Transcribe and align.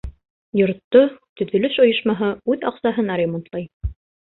Йортто 0.59 1.03
төҙөлөш 1.43 1.79
ойошмаһы 1.85 2.33
үҙ 2.57 2.69
аҡсаһына 2.75 3.23
ремонтлай. 3.27 3.73